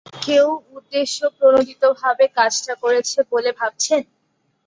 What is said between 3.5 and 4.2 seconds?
ভাবছেন?